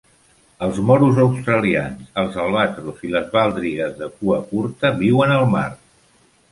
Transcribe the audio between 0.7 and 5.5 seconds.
morus australians, els albatros i les baldrigues de cua curta viuen al